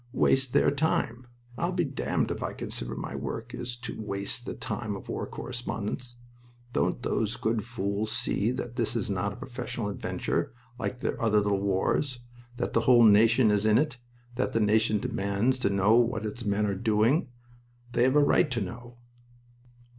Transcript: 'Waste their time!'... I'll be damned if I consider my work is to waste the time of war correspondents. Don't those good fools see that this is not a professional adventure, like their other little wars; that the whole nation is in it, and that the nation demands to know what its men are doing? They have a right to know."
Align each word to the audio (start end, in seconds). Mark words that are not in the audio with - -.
'Waste 0.13 0.53
their 0.53 0.71
time!'... 0.71 1.27
I'll 1.59 1.73
be 1.73 1.83
damned 1.83 2.31
if 2.31 2.41
I 2.41 2.53
consider 2.53 2.95
my 2.95 3.13
work 3.15 3.53
is 3.53 3.75
to 3.75 4.01
waste 4.01 4.45
the 4.47 4.55
time 4.55 4.95
of 4.95 5.09
war 5.09 5.27
correspondents. 5.27 6.15
Don't 6.73 7.03
those 7.03 7.35
good 7.35 7.63
fools 7.63 8.11
see 8.11 8.49
that 8.49 8.77
this 8.77 8.95
is 8.95 9.11
not 9.11 9.31
a 9.31 9.35
professional 9.35 9.89
adventure, 9.89 10.55
like 10.79 11.01
their 11.01 11.21
other 11.21 11.37
little 11.39 11.61
wars; 11.61 12.17
that 12.57 12.73
the 12.73 12.81
whole 12.89 13.03
nation 13.03 13.51
is 13.51 13.63
in 13.63 13.77
it, 13.77 13.99
and 14.29 14.37
that 14.37 14.53
the 14.53 14.59
nation 14.59 14.97
demands 14.97 15.59
to 15.59 15.69
know 15.69 15.93
what 15.97 16.25
its 16.25 16.43
men 16.43 16.65
are 16.65 16.73
doing? 16.73 17.29
They 17.91 18.01
have 18.01 18.15
a 18.15 18.23
right 18.23 18.49
to 18.49 18.59
know." 18.59 18.97